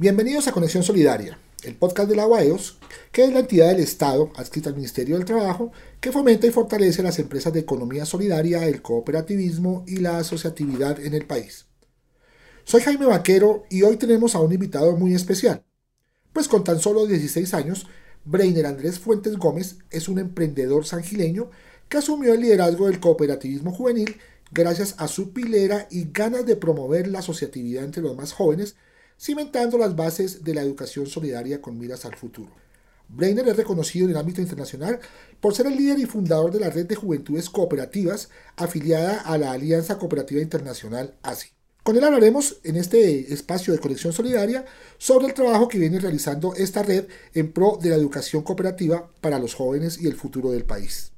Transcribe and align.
Bienvenidos 0.00 0.48
a 0.48 0.52
Conexión 0.52 0.82
Solidaria, 0.82 1.38
el 1.62 1.76
podcast 1.76 2.08
de 2.08 2.16
la 2.16 2.26
UAEOS, 2.26 2.78
que 3.12 3.22
es 3.22 3.34
la 3.34 3.40
entidad 3.40 3.68
del 3.68 3.80
Estado 3.80 4.32
adscrita 4.34 4.70
al 4.70 4.76
Ministerio 4.76 5.18
del 5.18 5.26
Trabajo 5.26 5.72
que 6.00 6.10
fomenta 6.10 6.46
y 6.46 6.50
fortalece 6.50 7.02
las 7.02 7.18
empresas 7.18 7.52
de 7.52 7.60
economía 7.60 8.06
solidaria, 8.06 8.66
el 8.66 8.80
cooperativismo 8.80 9.84
y 9.86 9.96
la 9.96 10.16
asociatividad 10.16 10.98
en 11.00 11.12
el 11.12 11.26
país. 11.26 11.66
Soy 12.64 12.80
Jaime 12.80 13.04
Vaquero 13.04 13.64
y 13.68 13.82
hoy 13.82 13.98
tenemos 13.98 14.34
a 14.34 14.40
un 14.40 14.54
invitado 14.54 14.96
muy 14.96 15.14
especial, 15.14 15.64
pues 16.32 16.48
con 16.48 16.64
tan 16.64 16.80
solo 16.80 17.04
16 17.04 17.52
años, 17.52 17.86
Brainer 18.24 18.64
Andrés 18.64 18.98
Fuentes 18.98 19.36
Gómez 19.36 19.80
es 19.90 20.08
un 20.08 20.18
emprendedor 20.18 20.86
sangileño 20.86 21.50
que 21.90 21.98
asumió 21.98 22.32
el 22.32 22.40
liderazgo 22.40 22.86
del 22.86 23.00
cooperativismo 23.00 23.70
juvenil 23.70 24.16
gracias 24.50 24.94
a 24.96 25.08
su 25.08 25.34
pilera 25.34 25.88
y 25.90 26.10
ganas 26.10 26.46
de 26.46 26.56
promover 26.56 27.06
la 27.06 27.18
asociatividad 27.18 27.84
entre 27.84 28.02
los 28.02 28.16
más 28.16 28.32
jóvenes 28.32 28.76
cimentando 29.20 29.76
las 29.76 29.94
bases 29.94 30.44
de 30.44 30.54
la 30.54 30.62
educación 30.62 31.06
solidaria 31.06 31.60
con 31.60 31.78
miras 31.78 32.06
al 32.06 32.16
futuro. 32.16 32.50
Brainer 33.08 33.46
es 33.48 33.56
reconocido 33.56 34.06
en 34.06 34.12
el 34.12 34.16
ámbito 34.16 34.40
internacional 34.40 34.98
por 35.40 35.54
ser 35.54 35.66
el 35.66 35.76
líder 35.76 35.98
y 35.98 36.06
fundador 36.06 36.52
de 36.52 36.60
la 36.60 36.70
red 36.70 36.86
de 36.86 36.94
juventudes 36.94 37.50
cooperativas 37.50 38.30
afiliada 38.56 39.20
a 39.20 39.36
la 39.36 39.52
Alianza 39.52 39.98
Cooperativa 39.98 40.40
Internacional 40.40 41.14
ASI. 41.22 41.48
Con 41.82 41.96
él 41.96 42.04
hablaremos 42.04 42.58
en 42.62 42.76
este 42.76 43.32
espacio 43.32 43.72
de 43.72 43.80
conexión 43.80 44.12
solidaria 44.12 44.64
sobre 44.96 45.26
el 45.26 45.34
trabajo 45.34 45.68
que 45.68 45.78
viene 45.78 45.98
realizando 45.98 46.54
esta 46.54 46.82
red 46.82 47.06
en 47.34 47.52
pro 47.52 47.78
de 47.80 47.90
la 47.90 47.96
educación 47.96 48.42
cooperativa 48.42 49.10
para 49.20 49.38
los 49.38 49.54
jóvenes 49.54 50.00
y 50.00 50.06
el 50.06 50.14
futuro 50.14 50.50
del 50.50 50.64
país. 50.64 51.12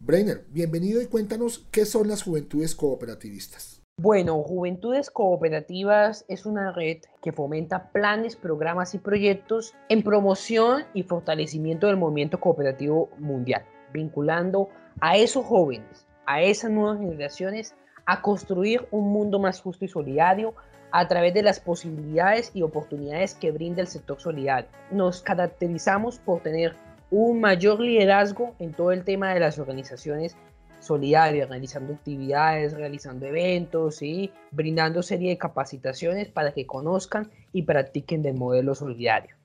Brainer, 0.00 0.44
bienvenido 0.50 1.00
y 1.02 1.06
cuéntanos 1.06 1.66
qué 1.70 1.86
son 1.86 2.08
las 2.08 2.22
juventudes 2.22 2.74
cooperativistas. 2.74 3.77
Bueno, 4.00 4.44
Juventudes 4.44 5.10
Cooperativas 5.10 6.24
es 6.28 6.46
una 6.46 6.70
red 6.70 6.98
que 7.20 7.32
fomenta 7.32 7.90
planes, 7.90 8.36
programas 8.36 8.94
y 8.94 8.98
proyectos 8.98 9.74
en 9.88 10.04
promoción 10.04 10.84
y 10.94 11.02
fortalecimiento 11.02 11.88
del 11.88 11.96
movimiento 11.96 12.38
cooperativo 12.38 13.10
mundial, 13.18 13.64
vinculando 13.92 14.68
a 15.00 15.16
esos 15.16 15.44
jóvenes, 15.44 16.06
a 16.26 16.42
esas 16.42 16.70
nuevas 16.70 17.00
generaciones, 17.00 17.74
a 18.06 18.22
construir 18.22 18.86
un 18.92 19.10
mundo 19.10 19.40
más 19.40 19.60
justo 19.60 19.84
y 19.84 19.88
solidario 19.88 20.54
a 20.92 21.08
través 21.08 21.34
de 21.34 21.42
las 21.42 21.58
posibilidades 21.58 22.52
y 22.54 22.62
oportunidades 22.62 23.34
que 23.34 23.50
brinda 23.50 23.80
el 23.80 23.88
sector 23.88 24.20
solidario. 24.20 24.70
Nos 24.92 25.22
caracterizamos 25.22 26.20
por 26.20 26.40
tener 26.40 26.76
un 27.10 27.40
mayor 27.40 27.80
liderazgo 27.80 28.54
en 28.60 28.74
todo 28.74 28.92
el 28.92 29.02
tema 29.02 29.34
de 29.34 29.40
las 29.40 29.58
organizaciones 29.58 30.36
solidaria, 30.80 31.46
realizando 31.46 31.94
actividades, 31.94 32.72
realizando 32.72 33.26
eventos 33.26 34.02
y 34.02 34.32
brindando 34.50 35.02
serie 35.02 35.30
de 35.30 35.38
capacitaciones 35.38 36.28
para 36.28 36.52
que 36.52 36.66
conozcan 36.66 37.30
y 37.52 37.62
practiquen 37.62 38.22
del 38.22 38.34
modelo 38.34 38.74
solidario. 38.74 39.36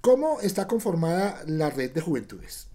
¿Cómo 0.00 0.40
está 0.40 0.66
conformada 0.66 1.42
la 1.46 1.70
red 1.70 1.92
de 1.92 2.00
juventudes? 2.00 2.70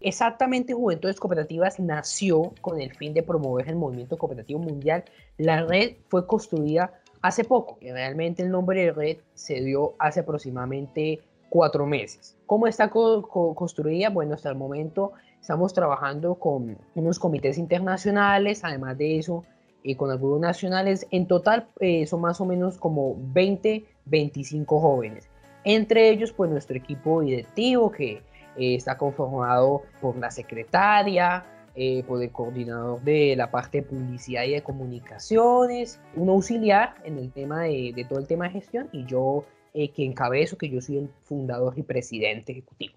Exactamente, 0.00 0.74
Juventudes 0.74 1.18
Cooperativas 1.18 1.80
nació 1.80 2.52
con 2.60 2.80
el 2.80 2.94
fin 2.94 3.14
de 3.14 3.24
promover 3.24 3.68
el 3.68 3.74
movimiento 3.74 4.16
cooperativo 4.16 4.60
mundial. 4.60 5.04
La 5.38 5.64
red 5.64 5.96
fue 6.08 6.26
construida 6.26 6.92
hace 7.20 7.42
poco, 7.42 7.78
y 7.80 7.90
realmente 7.90 8.42
el 8.42 8.50
nombre 8.50 8.84
de 8.84 8.92
red 8.92 9.16
se 9.34 9.60
dio 9.60 9.94
hace 9.98 10.20
aproximadamente 10.20 11.20
cuatro 11.48 11.84
meses. 11.84 12.36
¿Cómo 12.46 12.68
está 12.68 12.90
construida? 12.90 14.10
Bueno, 14.10 14.34
hasta 14.34 14.50
el 14.50 14.54
momento 14.54 15.14
Estamos 15.40 15.72
trabajando 15.72 16.34
con 16.34 16.76
unos 16.94 17.18
comités 17.18 17.58
internacionales, 17.58 18.64
además 18.64 18.98
de 18.98 19.18
eso, 19.18 19.44
eh, 19.84 19.96
con 19.96 20.10
algunos 20.10 20.40
nacionales. 20.40 21.06
En 21.10 21.26
total 21.26 21.68
eh, 21.80 22.06
son 22.06 22.20
más 22.20 22.40
o 22.40 22.44
menos 22.44 22.76
como 22.78 23.16
20, 23.32 23.84
25 24.06 24.80
jóvenes. 24.80 25.28
Entre 25.64 26.10
ellos, 26.10 26.32
pues 26.32 26.50
nuestro 26.50 26.76
equipo 26.76 27.20
directivo 27.20 27.90
que 27.90 28.14
eh, 28.56 28.74
está 28.74 28.98
conformado 28.98 29.82
por 30.00 30.16
la 30.16 30.30
secretaria, 30.30 31.44
por 32.08 32.20
el 32.20 32.32
coordinador 32.32 33.00
de 33.02 33.36
la 33.36 33.52
parte 33.52 33.78
de 33.78 33.82
publicidad 33.84 34.42
y 34.42 34.50
de 34.50 34.62
comunicaciones, 34.62 36.00
un 36.16 36.28
auxiliar 36.28 36.96
en 37.04 37.18
el 37.18 37.30
tema 37.30 37.62
de, 37.62 37.92
de 37.94 38.04
todo 38.04 38.18
el 38.18 38.26
tema 38.26 38.46
de 38.46 38.50
gestión 38.50 38.88
y 38.90 39.04
yo 39.06 39.44
que 39.72 40.04
encabezo, 40.04 40.58
que 40.58 40.68
yo 40.68 40.80
soy 40.80 40.98
el 40.98 41.08
fundador 41.22 41.78
y 41.78 41.84
presidente 41.84 42.50
ejecutivo. 42.50 42.96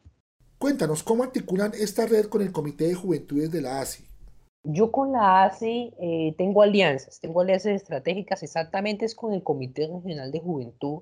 Cuéntanos, 0.61 1.01
¿cómo 1.01 1.23
articulan 1.23 1.71
esta 1.73 2.05
red 2.05 2.27
con 2.27 2.43
el 2.43 2.51
Comité 2.51 2.87
de 2.87 2.93
Juventudes 2.93 3.49
de 3.49 3.63
la 3.63 3.81
ASI? 3.81 4.05
Yo 4.63 4.91
con 4.91 5.11
la 5.11 5.43
ASI 5.43 5.91
eh, 5.99 6.35
tengo 6.37 6.61
alianzas, 6.61 7.19
tengo 7.19 7.41
alianzas 7.41 7.71
estratégicas, 7.71 8.43
exactamente 8.43 9.05
es 9.05 9.15
con 9.15 9.33
el 9.33 9.41
Comité 9.41 9.87
Regional 9.87 10.31
de 10.31 10.39
Juventud, 10.39 10.99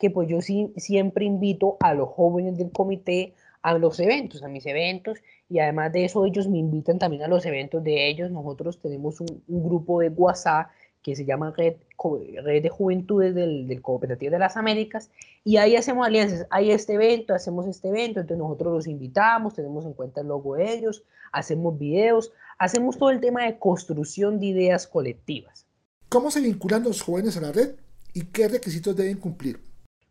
que 0.00 0.10
pues 0.10 0.28
yo 0.28 0.40
siempre 0.40 1.24
invito 1.24 1.76
a 1.78 1.94
los 1.94 2.08
jóvenes 2.08 2.58
del 2.58 2.72
comité 2.72 3.32
a 3.66 3.76
los 3.76 3.98
eventos, 3.98 4.44
a 4.44 4.48
mis 4.48 4.64
eventos, 4.64 5.18
y 5.48 5.58
además 5.58 5.92
de 5.92 6.04
eso 6.04 6.24
ellos 6.24 6.46
me 6.46 6.58
invitan 6.58 7.00
también 7.00 7.24
a 7.24 7.28
los 7.28 7.44
eventos 7.46 7.82
de 7.82 8.08
ellos. 8.08 8.30
Nosotros 8.30 8.78
tenemos 8.78 9.20
un, 9.20 9.42
un 9.48 9.64
grupo 9.64 9.98
de 9.98 10.08
WhatsApp 10.08 10.68
que 11.02 11.16
se 11.16 11.24
llama 11.24 11.52
Red, 11.56 11.74
Red 12.44 12.62
de 12.62 12.68
Juventudes 12.68 13.34
del, 13.34 13.66
del, 13.66 13.82
Cooperativo 13.82 14.30
de 14.30 14.38
las 14.38 14.56
Américas, 14.56 15.10
y 15.42 15.56
ahí 15.56 15.74
hacemos 15.74 16.06
alianzas, 16.06 16.46
hay 16.50 16.70
este 16.70 16.94
evento, 16.94 17.34
hacemos 17.34 17.66
este 17.66 17.88
evento, 17.88 18.20
entonces 18.20 18.38
nosotros 18.38 18.72
los 18.72 18.86
invitamos, 18.86 19.54
tenemos 19.54 19.84
en 19.84 19.94
cuenta 19.94 20.20
el 20.20 20.28
logo 20.28 20.54
de 20.54 20.72
ellos, 20.72 21.02
hacemos 21.32 21.76
videos, 21.76 22.32
hacemos 22.58 22.98
todo 22.98 23.10
el 23.10 23.20
tema 23.20 23.46
de 23.46 23.58
construcción 23.58 24.38
de 24.38 24.46
ideas 24.46 24.86
colectivas. 24.86 25.66
¿Cómo 26.08 26.30
se 26.30 26.40
vinculan 26.40 26.84
los 26.84 27.02
jóvenes 27.02 27.36
a 27.36 27.40
la 27.40 27.50
red 27.50 27.74
y 28.14 28.26
qué 28.26 28.46
requisitos 28.46 28.94
deben 28.94 29.18
cumplir? 29.18 29.58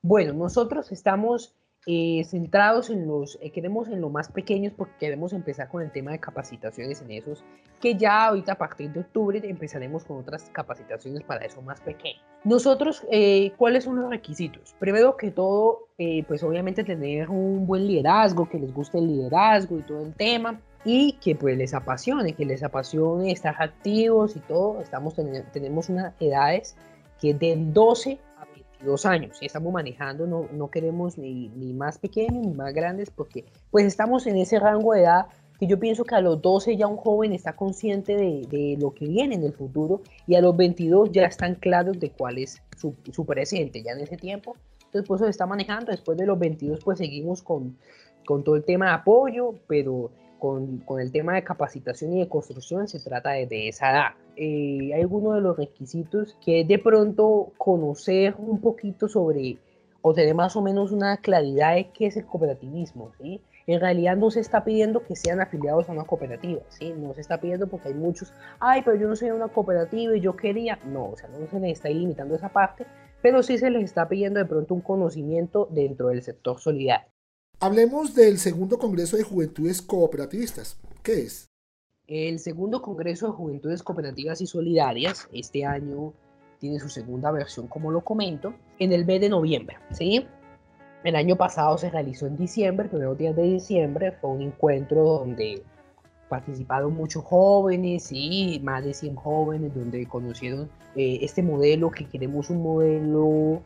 Bueno, 0.01 0.33
nosotros 0.33 0.91
estamos 0.91 1.55
eh, 1.87 2.23
centrados 2.25 2.89
en 2.89 3.07
los, 3.07 3.37
eh, 3.41 3.51
queremos 3.51 3.87
en 3.89 4.01
lo 4.01 4.09
más 4.09 4.31
pequeños 4.31 4.73
porque 4.75 4.93
queremos 4.99 5.33
empezar 5.33 5.69
con 5.69 5.83
el 5.83 5.91
tema 5.91 6.11
de 6.11 6.19
capacitaciones 6.19 7.01
en 7.01 7.11
esos, 7.11 7.43
que 7.79 7.95
ya 7.95 8.25
ahorita 8.25 8.53
a 8.53 8.57
partir 8.57 8.91
de 8.91 9.01
octubre 9.01 9.41
empezaremos 9.43 10.03
con 10.03 10.17
otras 10.17 10.49
capacitaciones 10.51 11.23
para 11.23 11.45
eso 11.45 11.61
más 11.61 11.81
pequeños. 11.81 12.23
Nosotros, 12.43 13.05
eh, 13.11 13.51
¿cuáles 13.57 13.83
son 13.83 13.97
los 13.97 14.09
requisitos? 14.09 14.75
Primero 14.79 15.15
que 15.17 15.31
todo, 15.31 15.87
pues 16.27 16.43
obviamente 16.43 16.83
tener 16.83 17.29
un 17.29 17.65
buen 17.65 17.87
liderazgo, 17.87 18.49
que 18.49 18.59
les 18.59 18.73
guste 18.73 18.99
el 18.99 19.07
liderazgo 19.07 19.77
y 19.79 19.81
todo 19.81 20.05
el 20.05 20.13
tema, 20.13 20.59
y 20.83 21.13
que 21.13 21.35
pues 21.35 21.57
les 21.57 21.73
apasione, 21.73 22.33
que 22.33 22.45
les 22.45 22.63
apasione 22.63 23.31
estar 23.31 23.55
activos 23.59 24.35
y 24.35 24.39
todo. 24.39 24.81
Estamos, 24.81 25.15
tenemos 25.51 25.89
unas 25.89 26.13
edades 26.19 26.75
que 27.19 27.33
de 27.33 27.55
12 27.57 28.19
dos 28.85 29.05
años 29.05 29.37
y 29.41 29.45
estamos 29.45 29.73
manejando, 29.73 30.27
no, 30.27 30.47
no 30.51 30.69
queremos 30.69 31.17
ni, 31.17 31.49
ni, 31.49 31.73
más 31.73 31.97
pequeños 31.97 32.45
ni 32.45 32.53
más 32.53 32.73
grandes 32.73 33.09
porque 33.09 33.45
pues 33.71 33.85
estamos 33.85 34.27
en 34.27 34.37
ese 34.37 34.59
rango 34.59 34.93
de 34.93 35.01
edad 35.01 35.27
que 35.59 35.67
yo 35.67 35.79
pienso 35.79 36.03
que 36.03 36.15
a 36.15 36.21
los 36.21 36.41
12 36.41 36.77
ya 36.77 36.87
un 36.87 36.97
joven 36.97 37.33
está 37.33 37.55
consciente 37.55 38.15
de, 38.15 38.45
de 38.49 38.77
lo 38.79 38.93
que 38.93 39.07
viene 39.07 39.35
en 39.35 39.43
el 39.43 39.53
futuro 39.53 40.01
y 40.27 40.35
a 40.35 40.41
los 40.41 40.55
22 40.55 41.11
ya 41.11 41.25
están 41.25 41.55
claros 41.55 41.99
de 41.99 42.11
cuál 42.11 42.37
es 42.37 42.61
su, 42.77 42.93
su 43.11 43.25
presente 43.25 43.81
ya 43.81 43.91
en 43.91 44.01
ese 44.01 44.17
tiempo. 44.17 44.55
Entonces 44.85 45.07
pues 45.07 45.21
se 45.21 45.29
está 45.29 45.45
manejando, 45.45 45.91
después 45.91 46.17
de 46.17 46.25
los 46.25 46.37
22 46.37 46.79
pues 46.83 46.97
seguimos 46.97 47.41
con, 47.41 47.77
con 48.25 48.43
todo 48.43 48.55
el 48.55 48.63
tema 48.63 48.87
de 48.87 48.91
apoyo, 48.93 49.55
pero 49.67 50.11
con, 50.85 50.99
el 50.99 51.11
tema 51.11 51.35
de 51.35 51.43
capacitación 51.43 52.13
y 52.13 52.19
de 52.19 52.29
construcción 52.29 52.87
se 52.87 52.99
trata 52.99 53.31
de, 53.31 53.47
de 53.47 53.67
esa 53.67 53.91
edad. 53.91 54.07
Eh, 54.35 54.91
hay 54.93 55.01
algunos 55.01 55.35
de 55.35 55.41
los 55.41 55.57
requisitos 55.57 56.37
que 56.43 56.61
es 56.61 56.67
de 56.67 56.79
pronto 56.79 57.53
conocer 57.57 58.35
un 58.37 58.59
poquito 58.59 59.07
sobre 59.07 59.57
o 60.01 60.13
tener 60.13 60.35
más 60.35 60.55
o 60.55 60.61
menos 60.61 60.91
una 60.91 61.17
claridad 61.17 61.73
de 61.75 61.89
qué 61.89 62.07
es 62.07 62.17
el 62.17 62.25
cooperativismo, 62.25 63.11
¿sí? 63.19 63.41
En 63.65 63.79
realidad 63.79 64.15
no 64.15 64.29
se 64.29 64.39
está 64.39 64.63
pidiendo 64.63 65.03
que 65.03 65.15
sean 65.15 65.41
afiliados 65.41 65.89
a 65.89 65.93
una 65.93 66.03
cooperativa, 66.03 66.61
¿sí? 66.69 66.93
No 66.95 67.15
se 67.15 67.21
está 67.21 67.41
pidiendo 67.41 67.65
porque 67.65 67.87
hay 67.87 67.95
muchos, 67.95 68.31
ay, 68.59 68.83
pero 68.85 68.97
yo 68.97 69.07
no 69.07 69.15
soy 69.15 69.31
una 69.31 69.47
cooperativa 69.47 70.15
y 70.15 70.21
yo 70.21 70.35
quería. 70.35 70.77
No, 70.85 71.09
o 71.09 71.17
sea, 71.17 71.27
no 71.29 71.47
se 71.47 71.59
les 71.59 71.71
está 71.71 71.89
limitando 71.89 72.35
esa 72.35 72.49
parte, 72.49 72.85
pero 73.23 73.41
sí 73.41 73.57
se 73.57 73.71
les 73.71 73.83
está 73.83 74.07
pidiendo 74.07 74.39
de 74.39 74.45
pronto 74.45 74.75
un 74.75 74.81
conocimiento 74.81 75.67
dentro 75.71 76.09
del 76.09 76.21
sector 76.21 76.59
solidario. 76.59 77.14
Hablemos 77.61 78.13
del 78.13 78.37
segundo 78.37 78.77
Congreso 78.77 79.15
de 79.15 79.23
Juventudes 79.23 79.81
Cooperativistas. 79.81 80.77
¿Qué 81.01 81.21
es? 81.21 81.49
El 82.05 82.39
segundo 82.39 82.81
Congreso 82.81 83.27
de 83.27 83.31
Juventudes 83.31 83.81
Cooperativas 83.81 84.41
y 84.41 84.45
Solidarias, 84.45 85.29
este 85.31 85.65
año 85.65 86.13
tiene 86.59 86.79
su 86.79 86.89
segunda 86.89 87.31
versión, 87.31 87.67
como 87.67 87.91
lo 87.91 88.01
comento, 88.01 88.53
en 88.77 88.91
el 88.91 89.05
mes 89.05 89.21
de 89.21 89.29
noviembre, 89.29 89.77
¿sí? 89.91 90.27
El 91.05 91.15
año 91.15 91.37
pasado 91.37 91.77
se 91.77 91.89
realizó 91.89 92.27
en 92.27 92.35
diciembre, 92.35 92.89
primeros 92.89 93.17
días 93.17 93.35
de 93.35 93.43
diciembre, 93.43 94.11
fue 94.11 94.31
un 94.31 94.41
encuentro 94.41 95.03
donde 95.03 95.63
participaron 96.27 96.93
muchos 96.93 97.23
jóvenes, 97.23 98.09
y 98.11 98.59
más 98.63 98.83
de 98.83 98.93
100 98.93 99.15
jóvenes, 99.15 99.73
donde 99.73 100.05
conocieron 100.07 100.69
eh, 100.95 101.19
este 101.21 101.41
modelo, 101.41 101.89
que 101.89 102.05
queremos 102.05 102.49
un 102.49 102.61
modelo 102.61 103.61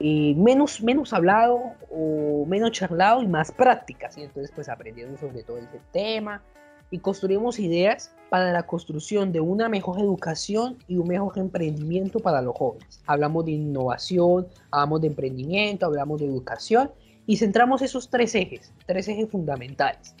eh, 0.00 0.34
menos, 0.34 0.82
menos 0.82 1.12
hablado 1.12 1.74
o 1.90 2.46
menos 2.46 2.72
charlado 2.72 3.22
y 3.22 3.28
más 3.28 3.52
prácticas. 3.52 4.16
Y 4.16 4.22
entonces 4.22 4.50
pues 4.54 4.68
aprendieron 4.68 5.18
sobre 5.18 5.42
todo 5.42 5.58
este 5.58 5.80
tema 5.92 6.42
y 6.90 6.98
construimos 6.98 7.58
ideas 7.58 8.12
para 8.30 8.50
la 8.52 8.64
construcción 8.64 9.30
de 9.30 9.40
una 9.40 9.68
mejor 9.68 10.00
educación 10.00 10.78
y 10.88 10.96
un 10.96 11.08
mejor 11.08 11.38
emprendimiento 11.38 12.18
para 12.18 12.40
los 12.40 12.56
jóvenes. 12.56 13.02
Hablamos 13.06 13.44
de 13.44 13.52
innovación, 13.52 14.48
hablamos 14.70 15.02
de 15.02 15.08
emprendimiento, 15.08 15.86
hablamos 15.86 16.20
de 16.20 16.26
educación 16.26 16.90
y 17.26 17.36
centramos 17.36 17.82
esos 17.82 18.08
tres 18.08 18.34
ejes, 18.34 18.72
tres 18.86 19.06
ejes 19.06 19.28
fundamentales. 19.28 20.14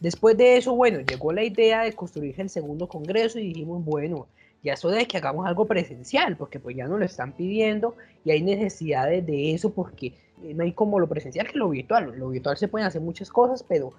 Después 0.00 0.36
de 0.36 0.56
eso, 0.56 0.74
bueno, 0.74 1.00
llegó 1.00 1.32
la 1.32 1.44
idea 1.44 1.82
de 1.82 1.92
construir 1.92 2.34
el 2.38 2.50
segundo 2.50 2.88
congreso 2.88 3.38
y 3.38 3.48
dijimos, 3.48 3.84
bueno, 3.84 4.28
ya 4.66 4.72
eso 4.72 4.90
de 4.90 5.06
que 5.06 5.16
hagamos 5.18 5.46
algo 5.46 5.64
presencial, 5.64 6.36
porque 6.36 6.58
pues 6.58 6.76
ya 6.76 6.88
nos 6.88 6.98
lo 6.98 7.04
están 7.04 7.32
pidiendo 7.32 7.94
y 8.24 8.32
hay 8.32 8.42
necesidades 8.42 9.24
de 9.24 9.54
eso 9.54 9.70
porque 9.72 10.12
no 10.42 10.64
hay 10.64 10.72
como 10.72 10.98
lo 10.98 11.08
presencial 11.08 11.46
que 11.46 11.56
lo 11.56 11.68
virtual. 11.68 12.12
Lo 12.18 12.30
virtual 12.30 12.56
se 12.56 12.66
pueden 12.66 12.86
hacer 12.86 13.00
muchas 13.00 13.30
cosas, 13.30 13.62
pero 13.62 13.92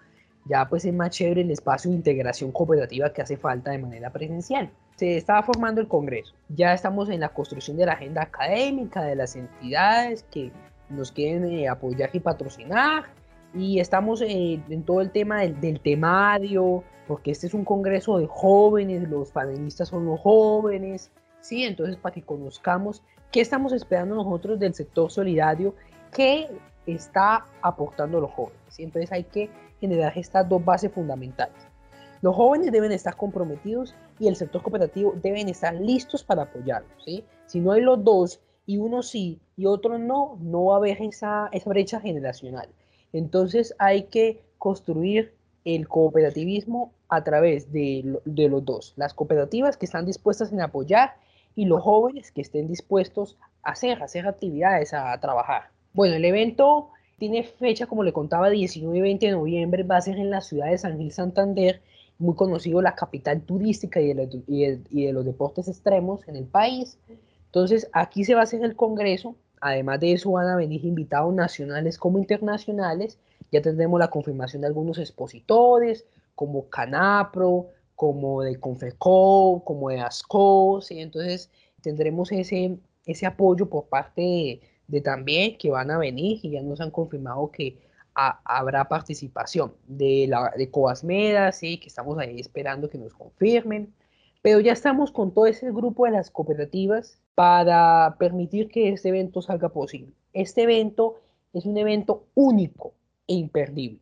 ya 0.43 0.67
pues 0.67 0.83
es 0.83 0.93
más 0.93 1.11
chévere 1.11 1.41
el 1.41 1.51
espacio 1.51 1.89
de 1.89 1.97
integración 1.97 2.51
cooperativa 2.51 3.13
que 3.13 3.21
hace 3.21 3.37
falta 3.37 3.71
de 3.71 3.77
manera 3.77 4.11
presencial. 4.11 4.69
Se 4.97 5.15
estaba 5.15 5.41
formando 5.41 5.79
el 5.79 5.87
Congreso, 5.87 6.33
ya 6.49 6.73
estamos 6.73 7.09
en 7.09 7.21
la 7.21 7.29
construcción 7.29 7.77
de 7.77 7.85
la 7.85 7.93
agenda 7.93 8.23
académica, 8.23 9.03
de 9.03 9.15
las 9.15 9.37
entidades 9.37 10.25
que 10.31 10.51
nos 10.89 11.13
quieren 11.13 11.45
eh, 11.45 11.69
apoyar 11.69 12.09
y 12.11 12.19
patrocinar, 12.19 13.05
y 13.53 13.79
estamos 13.79 14.21
eh, 14.21 14.61
en 14.69 14.83
todo 14.83 15.01
el 15.01 15.11
tema 15.11 15.41
del, 15.41 15.79
temario, 15.79 16.83
porque 17.07 17.31
este 17.31 17.47
es 17.47 17.53
un 17.53 17.65
congreso 17.65 18.17
de 18.17 18.27
jóvenes, 18.27 19.09
los 19.09 19.31
panelistas 19.31 19.89
son 19.89 20.05
los 20.05 20.19
jóvenes, 20.19 21.11
¿sí? 21.39 21.63
Entonces, 21.63 21.97
para 21.97 22.13
que 22.13 22.21
conozcamos 22.21 23.03
qué 23.31 23.41
estamos 23.41 23.73
esperando 23.73 24.15
nosotros 24.15 24.59
del 24.59 24.73
sector 24.73 25.11
solidario, 25.11 25.75
qué 26.11 26.49
está 26.85 27.45
aportando 27.61 28.21
los 28.21 28.31
jóvenes. 28.31 28.59
¿sí? 28.69 28.83
Entonces, 28.83 29.11
hay 29.11 29.23
que 29.23 29.49
generar 29.79 30.17
estas 30.17 30.47
dos 30.47 30.63
bases 30.63 30.91
fundamentales. 30.91 31.55
Los 32.21 32.35
jóvenes 32.35 32.71
deben 32.71 32.91
estar 32.91 33.15
comprometidos 33.15 33.95
y 34.19 34.27
el 34.27 34.35
sector 34.35 34.61
cooperativo 34.63 35.13
deben 35.21 35.49
estar 35.49 35.75
listos 35.75 36.23
para 36.23 36.43
apoyarlos. 36.43 37.03
¿sí? 37.03 37.23
Si 37.45 37.59
no 37.59 37.71
hay 37.71 37.81
los 37.81 38.03
dos 38.03 38.41
y 38.65 38.77
uno 38.77 39.03
sí 39.03 39.39
y 39.55 39.65
otro 39.65 39.97
no, 39.99 40.37
no 40.41 40.65
va 40.65 40.75
a 40.75 40.77
haber 40.77 41.01
esa, 41.01 41.49
esa 41.51 41.69
brecha 41.69 41.99
generacional. 41.99 42.69
Entonces 43.13 43.75
hay 43.79 44.03
que 44.03 44.43
construir 44.57 45.33
el 45.65 45.87
cooperativismo 45.87 46.93
a 47.09 47.23
través 47.23 47.71
de, 47.71 48.19
de, 48.25 48.49
los 48.49 48.63
dos, 48.65 48.93
las 48.95 49.13
cooperativas 49.13 49.77
que 49.77 49.85
están 49.85 50.05
dispuestas 50.05 50.51
en 50.51 50.61
apoyar 50.61 51.15
y 51.55 51.65
los 51.65 51.81
jóvenes 51.81 52.31
que 52.31 52.41
estén 52.41 52.67
dispuestos 52.67 53.37
a 53.63 53.71
hacer, 53.71 54.01
hacer 54.03 54.27
actividades, 54.27 54.93
a, 54.93 55.19
trabajar. 55.19 55.71
Bueno, 55.93 56.15
el 56.15 56.25
evento 56.25 56.89
tiene 57.17 57.43
fecha, 57.43 57.87
como 57.87 58.03
le 58.03 58.13
contaba, 58.13 58.49
19 58.49 58.97
y 58.97 59.01
20 59.01 59.25
de 59.25 59.31
noviembre, 59.31 59.83
va 59.83 59.97
a 59.97 60.01
ser 60.01 60.17
en 60.19 60.29
la 60.29 60.41
ciudad 60.41 60.69
de 60.69 60.77
San 60.77 60.97
Gil 60.97 61.11
Santander, 61.11 61.81
muy 62.19 62.35
conocido 62.35 62.81
la 62.81 62.95
capital 62.95 63.41
turística 63.41 63.99
y 63.99 64.13
de, 64.13 64.27
de, 64.27 64.81
y 64.89 65.05
de 65.05 65.13
los 65.13 65.25
deportes 65.25 65.67
extremos 65.67 66.27
en 66.27 66.35
el 66.35 66.45
país. 66.45 66.97
Entonces, 67.45 67.89
aquí 67.91 68.23
se 68.23 68.35
va 68.35 68.41
a 68.41 68.43
hacer 68.43 68.63
el 68.63 68.75
congreso, 68.75 69.35
Además 69.61 69.99
de 69.99 70.13
eso 70.13 70.31
van 70.31 70.47
a 70.47 70.55
venir 70.55 70.85
invitados 70.85 71.33
nacionales 71.33 71.97
como 71.97 72.19
internacionales. 72.19 73.17
Ya 73.51 73.61
tendremos 73.61 73.99
la 73.99 74.09
confirmación 74.09 74.61
de 74.61 74.67
algunos 74.67 74.97
expositores, 74.99 76.05
como 76.35 76.69
Canapro, 76.69 77.67
como 77.95 78.43
de 78.43 78.59
Confeco, 78.59 79.63
como 79.65 79.89
de 79.89 80.01
ASCO. 80.01 80.81
¿sí? 80.81 80.99
Entonces 80.99 81.49
tendremos 81.81 82.31
ese, 82.31 82.77
ese 83.05 83.25
apoyo 83.25 83.69
por 83.69 83.85
parte 83.85 84.61
de, 84.87 85.01
también 85.01 85.57
que 85.57 85.69
van 85.69 85.91
a 85.91 85.97
venir 85.97 86.39
y 86.43 86.51
ya 86.51 86.61
nos 86.61 86.81
han 86.81 86.91
confirmado 86.91 87.51
que 87.51 87.77
habrá 88.13 88.87
participación 88.87 89.73
de, 89.87 90.25
la, 90.27 90.51
de 90.57 90.71
Coasmeda, 90.71 91.51
¿sí? 91.51 91.77
que 91.79 91.87
estamos 91.87 92.17
ahí 92.17 92.39
esperando 92.39 92.89
que 92.89 92.97
nos 92.97 93.13
confirmen. 93.13 93.93
Pero 94.47 94.61
ya 94.61 94.71
estamos 94.71 95.11
con 95.11 95.33
todo 95.33 95.45
ese 95.45 95.73
grupo 95.73 96.05
de 96.05 96.11
las 96.11 96.31
cooperativas 96.31 97.19
para 97.35 98.15
permitir 98.17 98.69
que 98.69 98.93
este 98.93 99.09
evento 99.09 99.41
salga 99.41 99.67
posible. 99.67 100.13
Este 100.31 100.61
evento 100.61 101.19
es 101.51 101.65
un 101.65 101.77
evento 101.77 102.27
único 102.33 102.93
e 103.27 103.33
imperdible. 103.33 103.99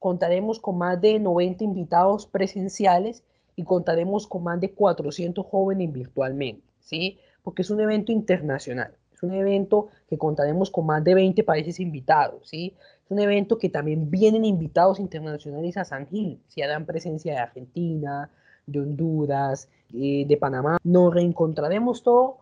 Contaremos 0.00 0.58
con 0.58 0.78
más 0.78 1.00
de 1.00 1.20
90 1.20 1.62
invitados 1.62 2.26
presenciales 2.26 3.22
y 3.54 3.62
contaremos 3.62 4.26
con 4.26 4.42
más 4.42 4.60
de 4.60 4.72
400 4.72 5.46
jóvenes 5.46 5.92
virtualmente, 5.92 6.66
¿sí? 6.80 7.20
Porque 7.44 7.62
es 7.62 7.70
un 7.70 7.78
evento 7.78 8.10
internacional. 8.10 8.96
Es 9.12 9.22
un 9.22 9.32
evento 9.32 9.90
que 10.08 10.18
contaremos 10.18 10.72
con 10.72 10.86
más 10.86 11.04
de 11.04 11.14
20 11.14 11.44
países 11.44 11.78
invitados, 11.78 12.48
¿sí? 12.48 12.74
Es 13.04 13.10
un 13.12 13.20
evento 13.20 13.58
que 13.58 13.68
también 13.68 14.10
vienen 14.10 14.44
invitados 14.44 14.98
internacionales 14.98 15.76
a 15.76 15.84
San 15.84 16.08
Gil, 16.08 16.40
si 16.48 16.62
harán 16.62 16.84
presencia 16.84 17.34
de 17.34 17.38
Argentina, 17.38 18.32
de 18.66 18.80
Honduras, 18.80 19.68
eh, 19.92 20.24
de 20.26 20.36
Panamá. 20.36 20.78
Nos 20.82 21.14
reencontraremos 21.14 22.02
todo 22.02 22.38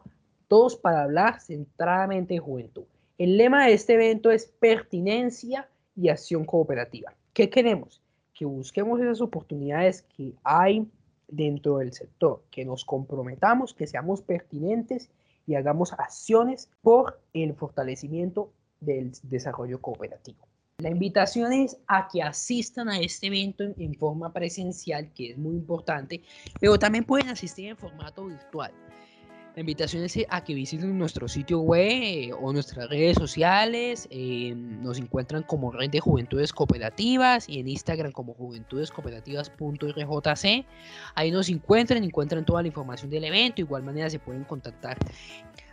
todos 0.53 0.77
para 0.77 1.05
hablar 1.05 1.41
centradamente 1.41 2.35
de 2.35 2.41
juventud. 2.41 2.85
El 3.17 3.39
lema 3.39 3.65
de 3.65 3.73
este 3.73 3.95
evento 3.95 4.31
es 4.31 4.45
pertinencia 4.61 5.67
y 5.97 6.11
acción 6.11 6.45
cooperativa. 6.45 7.15
¿Qué 7.33 7.49
queremos? 7.49 8.03
Que 8.35 8.45
busquemos 8.45 9.01
esas 9.01 9.23
oportunidades 9.23 10.03
que 10.15 10.35
hay 10.45 10.87
dentro 11.27 11.79
del 11.79 11.95
sector, 11.95 12.43
que 12.51 12.67
nos 12.67 12.85
comprometamos, 12.85 13.73
que 13.73 13.87
seamos 13.87 14.21
pertinentes 14.21 15.09
y 15.47 15.55
hagamos 15.55 15.95
acciones 15.95 16.69
por 16.83 17.19
el 17.33 17.55
fortalecimiento 17.55 18.53
del 18.79 19.13
desarrollo 19.23 19.81
cooperativo. 19.81 20.47
La 20.79 20.91
invitación 20.91 21.53
es 21.53 21.77
a 21.87 22.09
que 22.09 22.23
asistan 22.23 22.89
a 22.89 22.99
este 22.99 23.27
evento 23.29 23.63
en, 23.63 23.95
forma 23.95 24.33
presencial, 24.33 25.13
que 25.15 25.31
es 25.31 25.39
muy 25.39 25.55
importante, 25.55 26.23
pero 26.61 26.77
también 26.79 27.05
pueden 27.05 27.29
asistir 27.29 27.69
en 27.69 27.77
formato 27.77 28.27
virtual. 28.27 28.73
La 29.55 29.61
invitación 29.61 30.03
es 30.03 30.19
a 30.31 30.43
que 30.43 30.55
visiten 30.55 30.99
nuestro 30.99 31.29
sitio 31.29 31.61
web 31.61 32.35
o 32.41 32.55
nuestras 32.55 32.89
redes 32.89 33.19
sociales. 33.19 34.09
Eh, 34.11 34.55
nos 34.57 34.99
encuentran 34.99 35.43
como 35.43 35.71
Red 35.71 35.91
de 35.91 36.01
Juventudes 36.01 36.55
Cooperativas 36.55 37.51
y 37.51 37.61
en 37.61 37.69
Instagram 37.69 38.13
como 38.13 38.33
juventudescooperativas.rjc. 38.33 40.67
Ahí 41.15 41.31
nos 41.31 41.51
encuentran, 41.51 42.03
encuentran 42.03 42.47
toda 42.47 42.63
la 42.63 42.69
información 42.69 43.11
del 43.11 43.25
evento. 43.25 43.57
De 43.57 43.63
igual 43.63 43.83
manera 43.83 44.09
se 44.09 44.19
pueden 44.19 44.45
contactar 44.45 44.97